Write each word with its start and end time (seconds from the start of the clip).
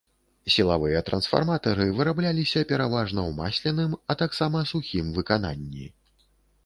Сілавыя 0.53 1.01
трансфарматары 1.09 1.85
вырабляліся 1.99 2.63
пераважна 2.73 3.19
ў 3.29 3.37
масленым, 3.43 3.91
а 4.13 4.19
таксама 4.23 4.65
сухім 4.75 5.05
выкананні. 5.19 5.85